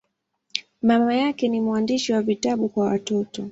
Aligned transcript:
Mama 0.81 1.13
yake 1.15 1.47
ni 1.47 1.61
mwandishi 1.61 2.13
wa 2.13 2.21
vitabu 2.21 2.69
kwa 2.69 2.85
watoto. 2.85 3.49